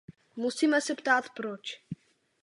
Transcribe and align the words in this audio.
Musíme 0.35 0.81
se 0.81 0.95
ptát 0.95 1.25
proč. 1.35 1.79